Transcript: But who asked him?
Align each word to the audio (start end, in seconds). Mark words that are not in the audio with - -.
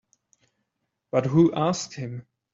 But 1.11 1.27
who 1.27 1.53
asked 1.53 1.93
him? 1.93 2.25